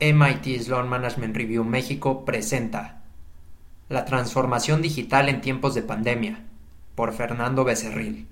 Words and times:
MIT 0.00 0.60
Sloan 0.60 0.88
Management 0.88 1.36
Review 1.36 1.62
México 1.62 2.24
presenta 2.24 3.04
La 3.88 4.04
transformación 4.04 4.82
digital 4.82 5.28
en 5.28 5.40
tiempos 5.40 5.72
de 5.76 5.82
pandemia 5.82 6.40
por 6.96 7.12
Fernando 7.12 7.62
Becerril. 7.62 8.26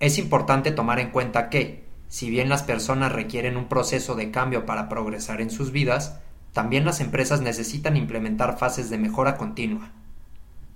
Es 0.00 0.18
importante 0.18 0.72
tomar 0.72 0.98
en 0.98 1.10
cuenta 1.10 1.48
que, 1.48 1.84
si 2.08 2.28
bien 2.28 2.48
las 2.48 2.64
personas 2.64 3.12
requieren 3.12 3.56
un 3.56 3.68
proceso 3.68 4.16
de 4.16 4.32
cambio 4.32 4.66
para 4.66 4.88
progresar 4.88 5.40
en 5.40 5.50
sus 5.50 5.70
vidas, 5.70 6.18
también 6.52 6.84
las 6.84 7.00
empresas 7.00 7.40
necesitan 7.40 7.96
implementar 7.96 8.58
fases 8.58 8.90
de 8.90 8.98
mejora 8.98 9.36
continua. 9.36 9.92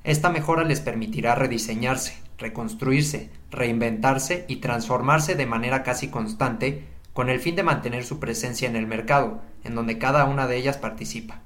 Esta 0.05 0.31
mejora 0.31 0.63
les 0.63 0.81
permitirá 0.81 1.35
rediseñarse, 1.35 2.17
reconstruirse, 2.39 3.31
reinventarse 3.51 4.45
y 4.47 4.57
transformarse 4.57 5.35
de 5.35 5.47
manera 5.47 5.83
casi 5.83 6.07
constante 6.07 6.94
con 7.15 7.31
el 7.31 7.41
fin 7.41 7.57
de 7.57 7.63
mantener 7.63 8.05
su 8.05 8.21
presencia 8.21 8.69
en 8.69 8.77
el 8.77 8.87
mercado, 8.87 9.41
en 9.63 9.75
donde 9.75 9.99
cada 9.99 10.25
una 10.27 10.47
de 10.47 10.57
ellas 10.57 10.77
participa. 10.77 11.41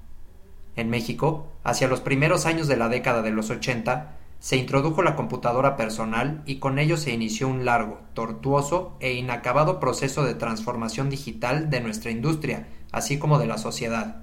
En 0.75 0.91
México, 0.91 1.47
hacia 1.63 1.89
los 1.89 2.01
primeros 2.01 2.47
años 2.47 2.67
de 2.67 2.77
la 2.77 2.89
década 2.89 3.23
de 3.23 3.31
los 3.31 3.51
80, 3.51 4.17
se 4.41 4.57
introdujo 4.57 5.03
la 5.03 5.15
computadora 5.15 5.77
personal 5.77 6.43
y 6.47 6.59
con 6.59 6.79
ello 6.79 6.97
se 6.97 7.13
inició 7.13 7.49
un 7.49 7.65
largo, 7.65 8.01
tortuoso 8.15 8.97
e 9.01 9.13
inacabado 9.13 9.79
proceso 9.79 10.25
de 10.25 10.35
transformación 10.35 11.11
digital 11.11 11.71
de 11.71 11.81
nuestra 11.81 12.13
industria, 12.13 12.69
así 12.91 13.19
como 13.19 13.39
de 13.39 13.47
la 13.47 13.59
sociedad. 13.59 14.23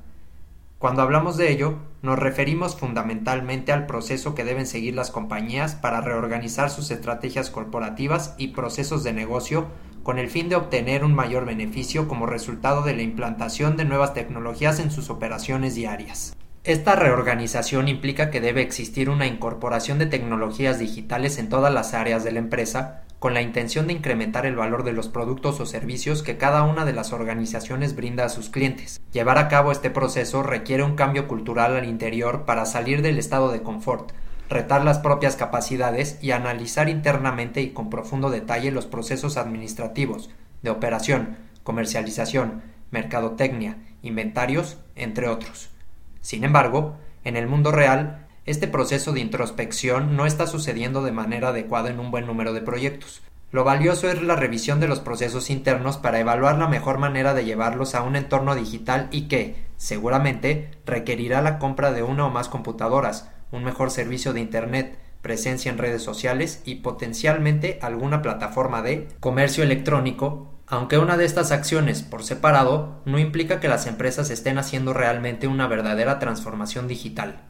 Cuando 0.79 1.01
hablamos 1.01 1.37
de 1.37 1.51
ello, 1.51 1.77
nos 2.01 2.17
referimos 2.17 2.75
fundamentalmente 2.75 3.71
al 3.71 3.85
proceso 3.85 4.35
que 4.35 4.43
deben 4.43 4.65
seguir 4.65 4.95
las 4.95 5.11
compañías 5.11 5.75
para 5.75 6.01
reorganizar 6.01 6.69
sus 6.69 6.91
estrategias 6.91 7.49
corporativas 7.49 8.35
y 8.37 8.49
procesos 8.49 9.03
de 9.03 9.13
negocio 9.13 9.67
con 10.05 10.19
el 10.19 10.29
fin 10.29 10.49
de 10.49 10.55
obtener 10.55 11.03
un 11.03 11.15
mayor 11.15 11.45
beneficio 11.45 12.07
como 12.07 12.27
resultado 12.27 12.83
de 12.83 12.95
la 12.95 13.01
implantación 13.01 13.75
de 13.75 13.85
nuevas 13.85 14.13
tecnologías 14.13 14.79
en 14.79 14.91
sus 14.91 15.09
operaciones 15.09 15.73
diarias. 15.73 16.37
Esta 16.63 16.95
reorganización 16.95 17.87
implica 17.87 18.29
que 18.29 18.39
debe 18.39 18.61
existir 18.61 19.09
una 19.09 19.25
incorporación 19.25 19.97
de 19.97 20.05
tecnologías 20.05 20.77
digitales 20.77 21.39
en 21.39 21.49
todas 21.49 21.73
las 21.73 21.95
áreas 21.95 22.23
de 22.23 22.31
la 22.31 22.37
empresa, 22.37 23.01
con 23.17 23.33
la 23.33 23.41
intención 23.41 23.87
de 23.87 23.93
incrementar 23.93 24.45
el 24.45 24.55
valor 24.55 24.83
de 24.83 24.93
los 24.93 25.07
productos 25.07 25.59
o 25.59 25.65
servicios 25.65 26.21
que 26.21 26.37
cada 26.37 26.61
una 26.61 26.85
de 26.85 26.93
las 26.93 27.11
organizaciones 27.11 27.95
brinda 27.95 28.25
a 28.25 28.29
sus 28.29 28.51
clientes. 28.51 29.01
Llevar 29.11 29.39
a 29.39 29.47
cabo 29.47 29.71
este 29.71 29.89
proceso 29.89 30.43
requiere 30.43 30.83
un 30.83 30.95
cambio 30.95 31.27
cultural 31.27 31.75
al 31.75 31.89
interior 31.89 32.45
para 32.45 32.67
salir 32.67 33.01
del 33.01 33.17
estado 33.17 33.51
de 33.51 33.63
confort, 33.63 34.11
retar 34.49 34.83
las 34.83 34.99
propias 34.99 35.35
capacidades 35.35 36.17
y 36.21 36.31
analizar 36.31 36.89
internamente 36.89 37.61
y 37.61 37.71
con 37.71 37.89
profundo 37.89 38.29
detalle 38.29 38.71
los 38.71 38.85
procesos 38.85 39.37
administrativos, 39.37 40.29
de 40.61 40.69
operación, 40.69 41.37
comercialización, 41.63 42.61
mercadotecnia, 42.91 43.77
inventarios, 44.01 44.77
entre 44.95 45.27
otros. 45.27 45.69
Sin 46.21 46.43
embargo, 46.43 46.95
en 47.23 47.37
el 47.37 47.47
mundo 47.47 47.71
real, 47.71 48.27
este 48.45 48.67
proceso 48.67 49.11
de 49.11 49.19
introspección 49.19 50.15
no 50.15 50.27
está 50.27 50.45
sucediendo 50.45 51.03
de 51.03 51.11
manera 51.11 51.49
adecuada 51.49 51.89
en 51.89 51.99
un 51.99 52.11
buen 52.11 52.27
número 52.27 52.53
de 52.53 52.61
proyectos. 52.61 53.23
Lo 53.51 53.63
valioso 53.63 54.09
es 54.09 54.21
la 54.21 54.35
revisión 54.35 54.79
de 54.79 54.87
los 54.87 54.99
procesos 54.99 55.49
internos 55.49 55.97
para 55.97 56.19
evaluar 56.19 56.57
la 56.57 56.67
mejor 56.67 56.97
manera 56.97 57.33
de 57.33 57.45
llevarlos 57.45 57.95
a 57.95 58.03
un 58.03 58.15
entorno 58.15 58.53
digital 58.53 59.07
y 59.11 59.27
que, 59.27 59.55
seguramente, 59.77 60.71
requerirá 60.85 61.41
la 61.41 61.57
compra 61.57 61.91
de 61.91 62.03
una 62.03 62.25
o 62.25 62.29
más 62.29 62.49
computadoras, 62.49 63.31
un 63.55 63.63
mejor 63.63 63.91
servicio 63.91 64.33
de 64.33 64.41
Internet, 64.41 64.97
presencia 65.21 65.71
en 65.71 65.79
redes 65.79 66.03
sociales 66.03 66.61
y 66.65 66.75
potencialmente 66.75 67.79
alguna 67.81 68.21
plataforma 68.21 68.81
de 68.81 69.07
comercio 69.19 69.63
electrónico, 69.63 70.53
aunque 70.67 70.97
una 70.97 71.17
de 71.17 71.25
estas 71.25 71.51
acciones 71.51 72.03
por 72.03 72.23
separado 72.23 73.01
no 73.05 73.17
implica 73.17 73.59
que 73.59 73.67
las 73.67 73.87
empresas 73.87 74.29
estén 74.29 74.57
haciendo 74.57 74.93
realmente 74.93 75.47
una 75.47 75.67
verdadera 75.67 76.19
transformación 76.19 76.87
digital. 76.87 77.41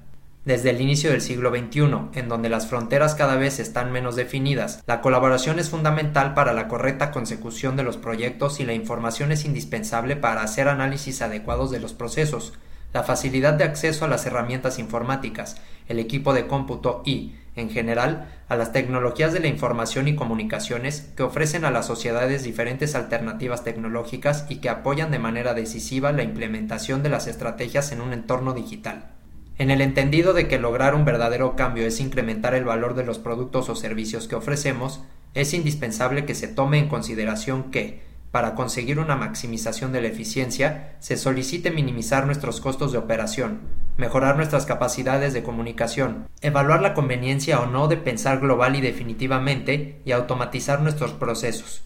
Desde 0.46 0.70
el 0.70 0.80
inicio 0.80 1.10
del 1.10 1.22
siglo 1.22 1.50
XXI, 1.50 2.20
en 2.20 2.30
donde 2.30 2.50
las 2.50 2.68
fronteras 2.68 3.16
cada 3.16 3.36
vez 3.36 3.60
están 3.60 3.92
menos 3.92 4.16
definidas, 4.16 4.84
la 4.86 5.02
colaboración 5.02 5.58
es 5.58 5.72
fundamental 5.72 6.36
para 6.36 6.54
la 6.54 6.68
correcta 6.68 7.10
consecución 7.10 7.76
de 7.76 7.84
los 7.84 7.98
proyectos 7.98 8.60
y 8.60 8.64
la 8.64 8.74
información 8.74 9.32
es 9.32 9.44
indispensable 9.44 10.16
para 10.16 10.44
hacer 10.44 10.68
análisis 10.68 11.24
adecuados 11.24 11.72
de 11.72 11.80
los 11.80 11.94
procesos, 11.94 12.54
la 12.96 13.04
facilidad 13.04 13.56
de 13.56 13.66
acceso 13.66 14.06
a 14.06 14.08
las 14.08 14.26
herramientas 14.26 14.80
informáticas, 14.80 15.58
el 15.90 16.00
equipo 16.00 16.34
de 16.34 16.48
cómputo 16.48 17.04
y, 17.06 17.36
en 17.58 17.70
general, 17.70 18.30
a 18.48 18.56
las 18.56 18.72
tecnologías 18.72 19.34
de 19.34 19.42
la 19.42 19.50
información 19.50 20.08
y 20.08 20.16
comunicaciones 20.16 21.12
que 21.18 21.24
ofrecen 21.24 21.66
a 21.66 21.72
las 21.72 21.88
sociedades 21.88 22.44
diferentes 22.44 22.96
alternativas 22.96 23.66
tecnológicas 23.66 24.46
y 24.48 24.62
que 24.62 24.70
apoyan 24.70 25.12
de 25.12 25.20
manera 25.20 25.54
decisiva 25.54 26.14
la 26.14 26.24
implementación 26.24 27.04
de 27.04 27.10
las 27.10 27.28
estrategias 27.28 27.92
en 27.92 28.00
un 28.00 28.14
entorno 28.14 28.54
digital. 28.54 29.12
En 29.58 29.72
el 29.72 29.82
entendido 29.82 30.34
de 30.34 30.48
que 30.48 30.58
lograr 30.58 30.96
un 30.96 31.04
verdadero 31.04 31.58
cambio 31.58 31.86
es 31.86 32.00
incrementar 32.00 32.56
el 32.56 32.64
valor 32.64 32.96
de 32.96 33.04
los 33.04 33.20
productos 33.20 33.68
o 33.68 33.76
servicios 33.76 34.30
que 34.30 34.36
ofrecemos, 34.36 35.02
es 35.34 35.54
indispensable 35.54 36.24
que 36.24 36.34
se 36.34 36.48
tome 36.48 36.80
en 36.80 36.88
consideración 36.88 37.72
que, 37.72 38.04
para 38.36 38.54
conseguir 38.54 39.00
una 39.00 39.16
maximización 39.16 39.94
de 39.94 40.02
la 40.02 40.10
eficiencia, 40.10 40.98
se 41.00 41.16
solicite 41.16 41.72
minimizar 41.72 42.26
nuestros 42.26 42.60
costos 42.60 42.92
de 42.92 42.98
operación, 42.98 43.62
mejorar 43.96 44.36
nuestras 44.36 44.66
capacidades 44.66 45.34
de 45.34 45.42
comunicación, 45.42 46.28
evaluar 46.42 46.82
la 46.82 46.94
conveniencia 46.94 47.62
o 47.62 47.66
no 47.66 47.88
de 47.88 47.96
pensar 47.96 48.42
global 48.42 48.76
y 48.76 48.82
definitivamente 48.82 50.02
y 50.04 50.12
automatizar 50.12 50.82
nuestros 50.82 51.14
procesos, 51.14 51.86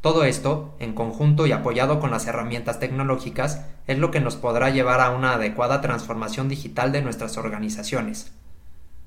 todo 0.00 0.24
esto, 0.24 0.74
en 0.80 0.94
conjunto 0.94 1.46
y 1.46 1.52
apoyado 1.52 2.00
con 2.00 2.10
las 2.10 2.26
herramientas 2.26 2.80
tecnológicas, 2.80 3.64
es 3.86 3.96
lo 3.96 4.10
que 4.10 4.18
nos 4.18 4.34
podrá 4.34 4.70
llevar 4.70 5.00
a 5.00 5.10
una 5.10 5.34
adecuada 5.34 5.80
transformación 5.80 6.48
digital 6.48 6.90
de 6.90 7.02
nuestras 7.02 7.36
organizaciones. 7.36 8.32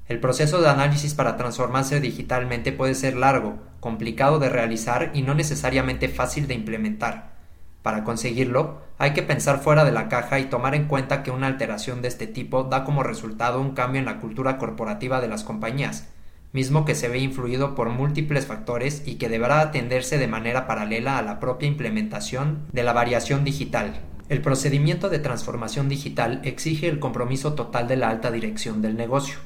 El 0.07 0.19
proceso 0.22 0.62
de 0.62 0.69
análisis 0.69 1.13
para 1.13 1.35
transformarse 1.35 2.00
digitalmente 2.00 2.72
puede 2.72 2.95
ser 2.95 3.18
largo, 3.18 3.57
complicado 3.81 4.40
de 4.40 4.47
realizar 4.47 5.12
y 5.13 5.22
no 5.22 5.34
necesariamente 5.34 6.07
fácil 6.07 6.47
de 6.47 6.53
implementar. 6.53 7.35
Para 7.81 8.06
conseguirlo, 8.06 8.81
hay 8.97 9.12
que 9.12 9.22
pensar 9.22 9.59
fuera 9.59 9.84
de 9.84 9.91
la 9.91 10.07
caja 10.07 10.40
y 10.40 10.45
tomar 10.45 10.75
en 10.75 10.85
cuenta 10.85 11.23
que 11.23 11.31
una 11.31 11.47
alteración 11.47 12.01
de 12.01 12.07
este 12.07 12.25
tipo 12.25 12.63
da 12.63 12.85
como 12.85 13.03
resultado 13.03 13.59
un 13.59 13.72
cambio 13.72 14.00
en 14.00 14.06
la 14.06 14.22
cultura 14.22 14.57
corporativa 14.57 15.19
de 15.19 15.28
las 15.28 15.44
compañías, 15.44 16.07
mismo 16.53 16.85
que 16.85 16.95
se 16.95 17.09
ve 17.09 17.19
influido 17.19 17.75
por 17.75 17.89
múltiples 17.89 18.45
factores 18.45 19.03
y 19.06 19.16
que 19.16 19.28
deberá 19.28 19.59
atenderse 19.59 20.18
de 20.18 20.28
manera 20.28 20.68
paralela 20.68 21.18
a 21.18 21.22
la 21.22 21.41
propia 21.41 21.68
implementación 21.68 22.66
de 22.72 22.84
la 22.84 22.94
variación 22.94 23.44
digital. 23.44 24.00
El 24.29 24.41
procedimiento 24.41 25.09
de 25.09 25.19
transformación 25.19 25.89
digital 25.89 26.39
exige 26.45 26.88
el 26.88 27.00
compromiso 27.00 27.56
total 27.56 27.89
de 27.89 27.97
la 27.97 28.09
alta 28.09 28.31
dirección 28.31 28.81
del 28.81 28.95
negocio. 28.95 29.39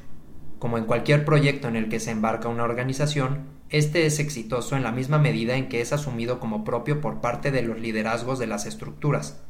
Como 0.62 0.78
en 0.78 0.84
cualquier 0.84 1.24
proyecto 1.24 1.66
en 1.66 1.74
el 1.74 1.88
que 1.88 1.98
se 1.98 2.12
embarca 2.12 2.46
una 2.46 2.62
organización, 2.62 3.48
este 3.68 4.06
es 4.06 4.20
exitoso 4.20 4.76
en 4.76 4.84
la 4.84 4.92
misma 4.92 5.18
medida 5.18 5.56
en 5.56 5.68
que 5.68 5.80
es 5.80 5.92
asumido 5.92 6.38
como 6.38 6.62
propio 6.62 7.00
por 7.00 7.20
parte 7.20 7.50
de 7.50 7.62
los 7.62 7.80
liderazgos 7.80 8.38
de 8.38 8.46
las 8.46 8.64
estructuras. 8.64 9.42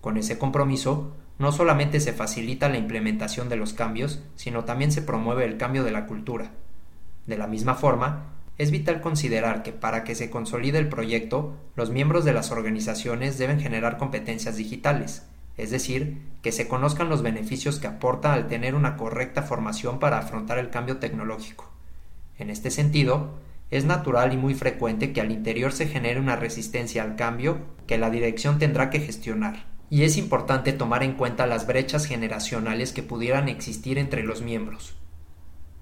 Con 0.00 0.16
ese 0.16 0.38
compromiso, 0.38 1.12
no 1.40 1.50
solamente 1.50 1.98
se 1.98 2.12
facilita 2.12 2.68
la 2.68 2.78
implementación 2.78 3.48
de 3.48 3.56
los 3.56 3.72
cambios, 3.72 4.22
sino 4.36 4.64
también 4.64 4.92
se 4.92 5.02
promueve 5.02 5.44
el 5.44 5.56
cambio 5.56 5.82
de 5.82 5.90
la 5.90 6.06
cultura. 6.06 6.52
De 7.26 7.36
la 7.36 7.48
misma 7.48 7.74
forma, 7.74 8.26
es 8.56 8.70
vital 8.70 9.00
considerar 9.00 9.64
que 9.64 9.72
para 9.72 10.04
que 10.04 10.14
se 10.14 10.30
consolide 10.30 10.78
el 10.78 10.88
proyecto, 10.88 11.56
los 11.74 11.90
miembros 11.90 12.24
de 12.24 12.32
las 12.32 12.52
organizaciones 12.52 13.38
deben 13.38 13.58
generar 13.58 13.98
competencias 13.98 14.54
digitales, 14.54 15.24
es 15.62 15.70
decir, 15.70 16.18
que 16.42 16.52
se 16.52 16.68
conozcan 16.68 17.08
los 17.08 17.22
beneficios 17.22 17.78
que 17.78 17.86
aporta 17.86 18.32
al 18.32 18.48
tener 18.48 18.74
una 18.74 18.96
correcta 18.96 19.42
formación 19.42 19.98
para 19.98 20.18
afrontar 20.18 20.58
el 20.58 20.70
cambio 20.70 20.98
tecnológico. 20.98 21.70
En 22.38 22.50
este 22.50 22.70
sentido, 22.70 23.38
es 23.70 23.84
natural 23.84 24.32
y 24.32 24.36
muy 24.36 24.54
frecuente 24.54 25.12
que 25.12 25.20
al 25.20 25.30
interior 25.30 25.72
se 25.72 25.86
genere 25.86 26.18
una 26.18 26.36
resistencia 26.36 27.02
al 27.02 27.16
cambio 27.16 27.58
que 27.86 27.98
la 27.98 28.10
dirección 28.10 28.58
tendrá 28.58 28.90
que 28.90 29.00
gestionar. 29.00 29.66
Y 29.90 30.04
es 30.04 30.16
importante 30.16 30.72
tomar 30.72 31.02
en 31.02 31.14
cuenta 31.14 31.46
las 31.46 31.66
brechas 31.66 32.06
generacionales 32.06 32.92
que 32.92 33.02
pudieran 33.02 33.48
existir 33.48 33.98
entre 33.98 34.22
los 34.22 34.40
miembros. 34.40 34.96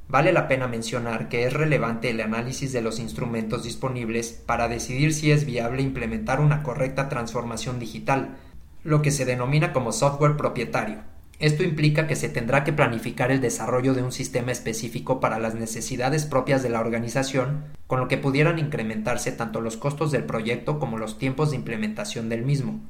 Vale 0.08 0.32
la 0.32 0.48
pena 0.48 0.66
mencionar 0.66 1.28
que 1.28 1.44
es 1.44 1.52
relevante 1.52 2.08
el 2.08 2.22
análisis 2.22 2.72
de 2.72 2.81
los 2.81 2.98
instrumentos 2.98 3.64
disponibles 3.64 4.32
para 4.32 4.66
decidir 4.66 5.12
si 5.12 5.31
es 5.31 5.44
viable 5.44 5.82
implementar 5.82 6.40
una 6.40 6.62
correcta 6.62 7.10
transformación 7.10 7.78
digital, 7.78 8.38
lo 8.84 9.02
que 9.02 9.10
se 9.10 9.25
denomina 9.25 9.72
como 9.72 9.92
software 9.92 10.36
propietario. 10.36 10.98
Esto 11.38 11.62
implica 11.62 12.06
que 12.06 12.16
se 12.16 12.28
tendrá 12.28 12.64
que 12.64 12.72
planificar 12.72 13.30
el 13.30 13.40
desarrollo 13.40 13.94
de 13.94 14.02
un 14.02 14.10
sistema 14.10 14.50
específico 14.50 15.20
para 15.20 15.38
las 15.38 15.54
necesidades 15.54 16.26
propias 16.26 16.62
de 16.62 16.69
la 16.69 16.80
organización, 16.80 17.64
con 17.86 18.00
lo 18.00 18.08
que 18.08 18.19
pudieran 18.19 18.58
incrementarse 18.58 19.30
tanto 19.30 19.60
los 19.60 19.76
costos 19.76 20.10
del 20.10 20.25
proyecto 20.25 20.78
como 20.78 20.98
los 20.98 21.19
tiempos 21.19 21.50
de 21.50 21.56
implementación 21.56 22.28
del 22.28 22.44
mismo. 22.44 22.80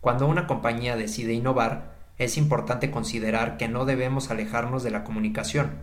Cuando 0.00 0.26
una 0.26 0.46
compañía 0.46 0.96
decide 0.96 1.32
innovar, 1.32 1.96
es 2.18 2.36
importante 2.36 2.90
considerar 2.90 3.56
que 3.56 3.68
no 3.68 3.84
debemos 3.84 4.30
alejarnos 4.30 4.82
de 4.82 4.90
la 4.90 5.04
comunicación, 5.04 5.78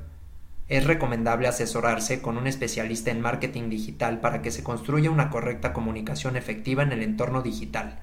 es 0.67 0.85
recomendable 0.85 1.47
asesorarse 1.47 2.21
con 2.21 2.37
un 2.37 2.47
especialista 2.47 3.11
en 3.11 3.21
marketing 3.21 3.69
digital 3.69 4.19
para 4.19 4.41
que 4.41 4.49
se 4.49 4.63
construya 4.63 5.11
una 5.11 5.29
correcta 5.29 5.73
comunicación 5.73 6.35
efectiva 6.35 6.81
en 6.81 6.91
el 6.91 7.03
entorno 7.03 7.43
digital. 7.43 7.99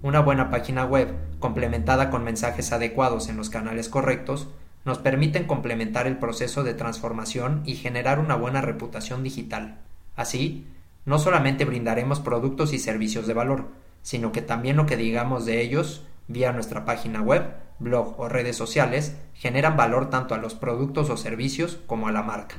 Una 0.00 0.20
buena 0.20 0.48
página 0.48 0.84
web, 0.84 1.12
complementada 1.40 2.08
con 2.08 2.22
mensajes 2.22 2.70
adecuados 2.70 3.28
en 3.28 3.36
los 3.36 3.50
canales 3.50 3.88
correctos, 3.88 4.48
nos 4.84 4.98
permiten 4.98 5.44
complementar 5.44 6.06
el 6.06 6.18
proceso 6.18 6.62
de 6.62 6.72
transformación 6.72 7.62
y 7.66 7.74
generar 7.74 8.20
una 8.20 8.36
buena 8.36 8.60
reputación 8.60 9.24
digital. 9.24 9.78
Así, 10.14 10.66
no 11.04 11.18
solamente 11.18 11.64
brindaremos 11.64 12.20
productos 12.20 12.72
y 12.72 12.78
servicios 12.78 13.26
de 13.26 13.34
valor, 13.34 13.68
sino 14.02 14.30
que 14.30 14.40
también 14.40 14.76
lo 14.76 14.86
que 14.86 14.96
digamos 14.96 15.44
de 15.46 15.60
ellos 15.62 16.04
vía 16.28 16.52
nuestra 16.52 16.84
página 16.84 17.20
web, 17.20 17.54
blog 17.80 18.20
o 18.20 18.28
redes 18.28 18.56
sociales 18.56 19.16
generan 19.34 19.76
valor 19.76 20.10
tanto 20.10 20.34
a 20.34 20.38
los 20.38 20.54
productos 20.54 21.10
o 21.10 21.16
servicios 21.16 21.80
como 21.86 22.06
a 22.06 22.12
la 22.12 22.22
marca. 22.22 22.56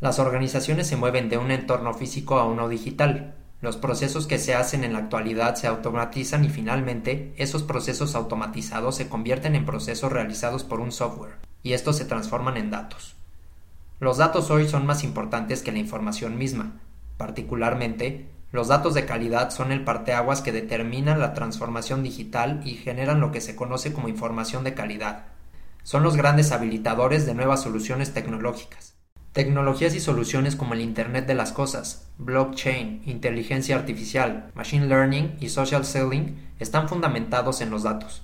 Las 0.00 0.18
organizaciones 0.18 0.88
se 0.88 0.96
mueven 0.96 1.28
de 1.28 1.38
un 1.38 1.50
entorno 1.50 1.94
físico 1.94 2.38
a 2.38 2.46
uno 2.46 2.68
digital. 2.68 3.34
Los 3.64 3.78
procesos 3.78 4.26
que 4.26 4.38
se 4.38 4.54
hacen 4.54 4.84
en 4.84 4.92
la 4.92 4.98
actualidad 4.98 5.54
se 5.54 5.66
automatizan 5.66 6.44
y 6.44 6.50
finalmente 6.50 7.32
esos 7.38 7.62
procesos 7.62 8.14
automatizados 8.14 8.94
se 8.94 9.08
convierten 9.08 9.54
en 9.54 9.64
procesos 9.64 10.12
realizados 10.12 10.64
por 10.64 10.80
un 10.80 10.92
software 10.92 11.38
y 11.62 11.72
estos 11.72 11.96
se 11.96 12.04
transforman 12.04 12.58
en 12.58 12.70
datos. 12.70 13.16
Los 14.00 14.18
datos 14.18 14.50
hoy 14.50 14.68
son 14.68 14.84
más 14.84 15.02
importantes 15.02 15.62
que 15.62 15.72
la 15.72 15.78
información 15.78 16.36
misma. 16.36 16.72
Particularmente, 17.16 18.26
los 18.52 18.68
datos 18.68 18.92
de 18.92 19.06
calidad 19.06 19.48
son 19.48 19.72
el 19.72 19.82
parteaguas 19.82 20.42
que 20.42 20.52
determinan 20.52 21.18
la 21.18 21.32
transformación 21.32 22.02
digital 22.02 22.60
y 22.66 22.74
generan 22.74 23.18
lo 23.18 23.32
que 23.32 23.40
se 23.40 23.56
conoce 23.56 23.94
como 23.94 24.10
información 24.10 24.62
de 24.64 24.74
calidad. 24.74 25.24
Son 25.84 26.02
los 26.02 26.18
grandes 26.18 26.52
habilitadores 26.52 27.24
de 27.24 27.32
nuevas 27.32 27.62
soluciones 27.62 28.12
tecnológicas. 28.12 28.94
Tecnologías 29.34 29.96
y 29.96 30.00
soluciones 30.00 30.54
como 30.54 30.74
el 30.74 30.80
Internet 30.80 31.26
de 31.26 31.34
las 31.34 31.50
Cosas, 31.50 32.06
blockchain, 32.18 33.02
inteligencia 33.04 33.74
artificial, 33.74 34.52
machine 34.54 34.86
learning 34.86 35.38
y 35.40 35.48
social 35.48 35.84
selling 35.84 36.36
están 36.60 36.88
fundamentados 36.88 37.60
en 37.60 37.68
los 37.68 37.82
datos. 37.82 38.22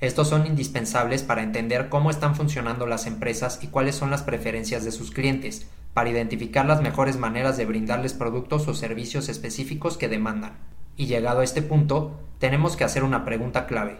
Estos 0.00 0.28
son 0.28 0.46
indispensables 0.46 1.24
para 1.24 1.42
entender 1.42 1.88
cómo 1.88 2.10
están 2.10 2.36
funcionando 2.36 2.86
las 2.86 3.08
empresas 3.08 3.58
y 3.60 3.66
cuáles 3.66 3.96
son 3.96 4.12
las 4.12 4.22
preferencias 4.22 4.84
de 4.84 4.92
sus 4.92 5.10
clientes, 5.10 5.66
para 5.94 6.10
identificar 6.10 6.64
las 6.64 6.80
mejores 6.80 7.16
maneras 7.16 7.56
de 7.56 7.66
brindarles 7.66 8.14
productos 8.14 8.68
o 8.68 8.74
servicios 8.74 9.28
específicos 9.28 9.96
que 9.96 10.08
demandan. 10.08 10.58
Y 10.96 11.06
llegado 11.06 11.40
a 11.40 11.44
este 11.44 11.60
punto, 11.62 12.20
tenemos 12.38 12.76
que 12.76 12.84
hacer 12.84 13.02
una 13.02 13.24
pregunta 13.24 13.66
clave. 13.66 13.98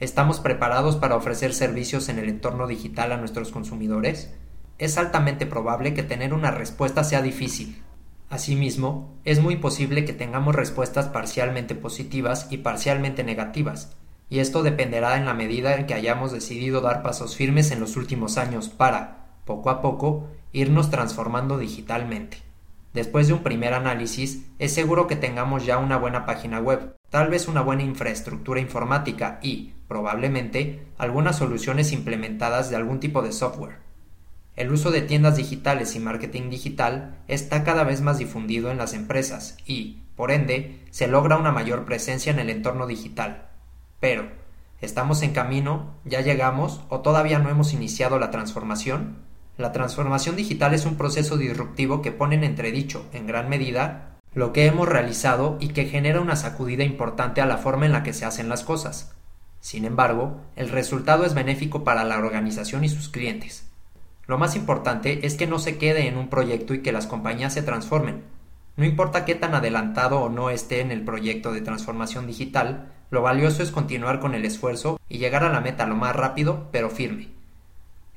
¿Estamos 0.00 0.40
preparados 0.40 0.96
para 0.96 1.16
ofrecer 1.16 1.52
servicios 1.52 2.08
en 2.08 2.18
el 2.18 2.30
entorno 2.30 2.66
digital 2.66 3.12
a 3.12 3.18
nuestros 3.18 3.50
consumidores? 3.50 4.32
Es 4.82 4.98
altamente 4.98 5.46
probable 5.46 5.94
que 5.94 6.02
tener 6.02 6.34
una 6.34 6.50
respuesta 6.50 7.04
sea 7.04 7.22
difícil. 7.22 7.80
Asimismo, 8.30 9.14
es 9.24 9.40
muy 9.40 9.54
posible 9.54 10.04
que 10.04 10.12
tengamos 10.12 10.56
respuestas 10.56 11.06
parcialmente 11.06 11.76
positivas 11.76 12.48
y 12.50 12.56
parcialmente 12.58 13.22
negativas, 13.22 13.94
y 14.28 14.40
esto 14.40 14.64
dependerá 14.64 15.16
en 15.16 15.24
la 15.24 15.34
medida 15.34 15.76
en 15.76 15.86
que 15.86 15.94
hayamos 15.94 16.32
decidido 16.32 16.80
dar 16.80 17.04
pasos 17.04 17.36
firmes 17.36 17.70
en 17.70 17.78
los 17.78 17.96
últimos 17.96 18.38
años 18.38 18.70
para, 18.70 19.28
poco 19.44 19.70
a 19.70 19.80
poco, 19.82 20.26
irnos 20.50 20.90
transformando 20.90 21.58
digitalmente. 21.58 22.38
Después 22.92 23.28
de 23.28 23.34
un 23.34 23.44
primer 23.44 23.74
análisis, 23.74 24.46
es 24.58 24.74
seguro 24.74 25.06
que 25.06 25.14
tengamos 25.14 25.64
ya 25.64 25.78
una 25.78 25.96
buena 25.96 26.26
página 26.26 26.58
web, 26.58 26.96
tal 27.08 27.28
vez 27.28 27.46
una 27.46 27.60
buena 27.60 27.84
infraestructura 27.84 28.58
informática 28.58 29.38
y, 29.44 29.74
probablemente, 29.86 30.84
algunas 30.98 31.38
soluciones 31.38 31.92
implementadas 31.92 32.68
de 32.68 32.74
algún 32.74 32.98
tipo 32.98 33.22
de 33.22 33.30
software. 33.30 33.81
El 34.54 34.72
uso 34.72 34.90
de 34.90 35.02
tiendas 35.02 35.36
digitales 35.36 35.96
y 35.96 35.98
marketing 35.98 36.50
digital 36.50 37.18
está 37.28 37.64
cada 37.64 37.84
vez 37.84 38.00
más 38.02 38.18
difundido 38.18 38.70
en 38.70 38.78
las 38.78 38.92
empresas 38.92 39.56
y, 39.64 40.02
por 40.16 40.30
ende, 40.30 40.80
se 40.90 41.06
logra 41.06 41.38
una 41.38 41.52
mayor 41.52 41.84
presencia 41.84 42.32
en 42.32 42.38
el 42.38 42.50
entorno 42.50 42.86
digital, 42.86 43.48
pero, 44.02 44.28
¿estamos 44.80 45.22
en 45.22 45.32
camino? 45.32 45.94
¿Ya 46.04 46.22
llegamos? 46.22 46.80
¿O 46.88 47.02
todavía 47.02 47.38
no 47.38 47.50
hemos 47.50 47.72
iniciado 47.72 48.18
la 48.18 48.32
transformación? 48.32 49.18
La 49.56 49.70
transformación 49.70 50.34
digital 50.34 50.74
es 50.74 50.86
un 50.86 50.96
proceso 50.96 51.36
disruptivo 51.36 52.02
que 52.02 52.10
pone 52.10 52.34
en 52.34 52.42
entredicho, 52.42 53.06
en 53.12 53.28
gran 53.28 53.48
medida, 53.48 54.18
lo 54.34 54.52
que 54.52 54.66
hemos 54.66 54.88
realizado 54.88 55.56
y 55.60 55.68
que 55.68 55.84
genera 55.84 56.20
una 56.20 56.34
sacudida 56.34 56.82
importante 56.82 57.40
a 57.40 57.46
la 57.46 57.58
forma 57.58 57.86
en 57.86 57.92
la 57.92 58.02
que 58.02 58.12
se 58.12 58.24
hacen 58.24 58.48
las 58.48 58.64
cosas. 58.64 59.14
Sin 59.60 59.84
embargo, 59.84 60.40
el 60.56 60.68
resultado 60.68 61.24
es 61.24 61.32
benéfico 61.32 61.84
para 61.84 62.02
la 62.02 62.18
organización 62.18 62.82
y 62.82 62.88
sus 62.88 63.08
clientes. 63.08 63.70
Lo 64.26 64.38
más 64.38 64.56
importante 64.56 65.26
es 65.26 65.34
que 65.34 65.46
no 65.46 65.58
se 65.58 65.78
quede 65.78 66.06
en 66.06 66.16
un 66.16 66.28
proyecto 66.28 66.74
y 66.74 66.82
que 66.82 66.92
las 66.92 67.06
compañías 67.06 67.54
se 67.54 67.62
transformen. 67.62 68.22
No 68.76 68.84
importa 68.84 69.24
qué 69.24 69.34
tan 69.34 69.54
adelantado 69.54 70.20
o 70.20 70.28
no 70.28 70.48
esté 70.50 70.80
en 70.80 70.90
el 70.90 71.04
proyecto 71.04 71.52
de 71.52 71.60
transformación 71.60 72.26
digital, 72.26 72.92
lo 73.10 73.20
valioso 73.20 73.62
es 73.62 73.70
continuar 73.70 74.20
con 74.20 74.34
el 74.34 74.44
esfuerzo 74.44 74.98
y 75.08 75.18
llegar 75.18 75.44
a 75.44 75.52
la 75.52 75.60
meta 75.60 75.86
lo 75.86 75.96
más 75.96 76.16
rápido, 76.16 76.68
pero 76.72 76.88
firme. 76.88 77.28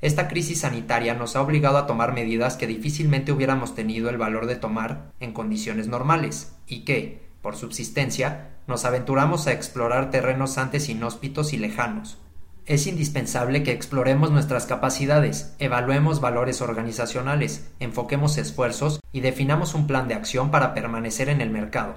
Esta 0.00 0.28
crisis 0.28 0.60
sanitaria 0.60 1.14
nos 1.14 1.36
ha 1.36 1.42
obligado 1.42 1.78
a 1.78 1.86
tomar 1.86 2.14
medidas 2.14 2.56
que 2.56 2.66
difícilmente 2.66 3.32
hubiéramos 3.32 3.74
tenido 3.74 4.08
el 4.08 4.18
valor 4.18 4.46
de 4.46 4.56
tomar 4.56 5.12
en 5.20 5.32
condiciones 5.32 5.88
normales 5.88 6.54
y 6.66 6.84
que, 6.84 7.26
por 7.42 7.56
subsistencia, 7.56 8.50
nos 8.66 8.84
aventuramos 8.84 9.46
a 9.46 9.52
explorar 9.52 10.10
terrenos 10.10 10.58
antes 10.58 10.88
inhóspitos 10.88 11.52
y 11.52 11.58
lejanos. 11.58 12.18
Es 12.66 12.88
indispensable 12.88 13.62
que 13.62 13.70
exploremos 13.70 14.32
nuestras 14.32 14.66
capacidades, 14.66 15.54
evaluemos 15.60 16.20
valores 16.20 16.60
organizacionales, 16.60 17.70
enfoquemos 17.78 18.38
esfuerzos 18.38 18.98
y 19.12 19.20
definamos 19.20 19.74
un 19.74 19.86
plan 19.86 20.08
de 20.08 20.14
acción 20.14 20.50
para 20.50 20.74
permanecer 20.74 21.28
en 21.28 21.40
el 21.40 21.50
mercado. 21.50 21.94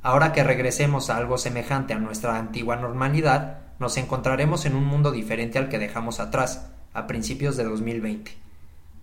Ahora 0.00 0.32
que 0.32 0.44
regresemos 0.44 1.10
a 1.10 1.16
algo 1.16 1.38
semejante 1.38 1.92
a 1.92 1.98
nuestra 1.98 2.38
antigua 2.38 2.76
normalidad, 2.76 3.62
nos 3.80 3.96
encontraremos 3.96 4.64
en 4.64 4.76
un 4.76 4.84
mundo 4.84 5.10
diferente 5.10 5.58
al 5.58 5.68
que 5.68 5.80
dejamos 5.80 6.20
atrás, 6.20 6.70
a 6.94 7.08
principios 7.08 7.56
de 7.56 7.64
2020. 7.64 8.30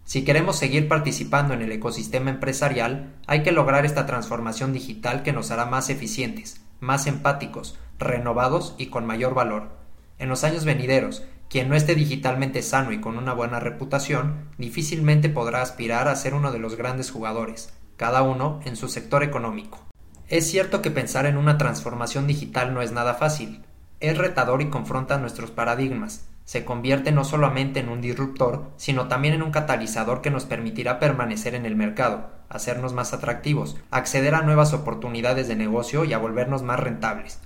Si 0.06 0.24
queremos 0.24 0.58
seguir 0.58 0.88
participando 0.88 1.54
en 1.54 1.64
el 1.64 1.72
ecosistema 1.74 2.30
empresarial, 2.30 3.14
hay 3.28 3.44
que 3.44 3.52
lograr 3.52 3.86
esta 3.86 4.06
transformación 4.06 4.72
digital 4.72 5.24
que 5.24 5.34
nos 5.34 5.52
hará 5.52 5.66
más 5.66 5.90
eficientes, 5.90 6.62
más 6.80 7.08
empáticos, 7.08 7.78
renovados 8.00 8.74
y 8.78 8.86
con 8.86 9.06
mayor 9.06 9.34
valor. 9.34 9.77
En 10.20 10.30
los 10.30 10.44
años 10.44 10.66
venideros, 10.66 11.24
quien 11.50 11.70
no 11.70 11.76
esté 11.76 11.96
digitalmente 11.96 12.62
sano 12.62 12.92
y 12.92 13.00
con 13.00 13.18
una 13.18 13.34
buena 13.34 13.60
reputación, 13.60 14.50
difícilmente 14.58 15.30
podrá 15.30 15.62
aspirar 15.62 16.08
a 16.08 16.16
ser 16.16 16.34
uno 16.34 16.52
de 16.52 16.60
los 16.60 16.76
grandes 16.76 17.12
jugadores, 17.12 17.74
cada 17.96 18.22
uno 18.24 18.60
en 18.66 18.76
su 18.76 18.90
sector 18.90 19.24
económico. 19.24 19.80
Es 20.28 20.50
cierto 20.50 20.82
que 20.82 20.92
pensar 20.92 21.26
en 21.26 21.38
una 21.38 21.58
transformación 21.58 22.28
digital 22.28 22.74
no 22.74 22.82
es 22.82 22.92
nada 22.92 23.14
fácil. 23.14 23.64
Es 24.02 24.18
retador 24.18 24.62
y 24.62 24.70
confronta 24.70 25.18
nuestros 25.18 25.52
paradigmas. 25.52 26.28
Se 26.44 26.66
convierte 26.66 27.12
no 27.12 27.24
solamente 27.24 27.80
en 27.80 27.90
un 27.90 28.02
disruptor, 28.02 28.72
sino 28.78 29.08
también 29.08 29.34
en 29.34 29.42
un 29.42 29.52
catalizador 29.52 30.22
que 30.22 30.30
nos 30.30 30.46
permitirá 30.46 31.00
permanecer 31.00 31.56
en 31.56 31.66
el 31.66 31.76
mercado, 31.76 32.30
hacernos 32.50 32.94
más 32.94 33.14
atractivos, 33.14 33.78
acceder 33.90 34.36
a 34.36 34.42
nuevas 34.42 34.74
oportunidades 34.74 35.48
de 35.48 35.56
negocio 35.56 36.06
y 36.06 36.14
a 36.14 36.18
volvernos 36.18 36.62
más 36.62 36.80
rentables. 36.80 37.40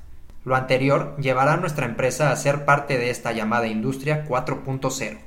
Lo 0.43 0.55
anterior 0.55 1.15
llevará 1.19 1.53
a 1.53 1.57
nuestra 1.57 1.85
empresa 1.85 2.31
a 2.31 2.35
ser 2.35 2.65
parte 2.65 2.97
de 2.97 3.11
esta 3.11 3.31
llamada 3.31 3.67
industria 3.67 4.25
4.0. 4.27 5.19